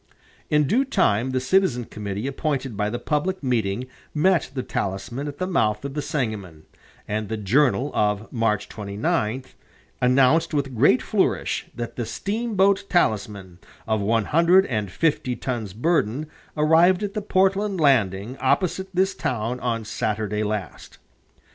In 0.49 0.65
due 0.65 0.83
time 0.83 1.29
the 1.29 1.39
citizen 1.39 1.85
committee 1.85 2.25
appointed 2.25 2.75
by 2.75 2.89
the 2.89 2.97
public 2.97 3.43
meeting 3.43 3.85
met 4.15 4.49
the 4.55 4.63
Talisman 4.63 5.27
at 5.27 5.37
the 5.37 5.45
mouth 5.45 5.85
of 5.85 5.93
the 5.93 6.01
Sangamon, 6.01 6.63
and 7.07 7.29
the 7.29 7.37
"Journal" 7.37 7.91
of 7.93 8.27
March 8.33 8.67
29 8.67 9.43
announced 10.01 10.55
with 10.55 10.75
great 10.75 11.03
flourish 11.03 11.67
that 11.75 11.97
the 11.97 12.07
"steamboat 12.07 12.85
Talisman, 12.89 13.59
of 13.87 14.01
one 14.01 14.25
hundred 14.25 14.65
and 14.65 14.89
fifty 14.89 15.35
tons 15.35 15.71
burden, 15.73 16.25
arrived 16.57 17.03
at 17.03 17.13
the 17.13 17.21
Portland 17.21 17.79
landing 17.79 18.37
opposite 18.39 18.87
this 18.95 19.13
town 19.13 19.59
on 19.59 19.85
Saturday 19.85 20.41
last." 20.41 20.97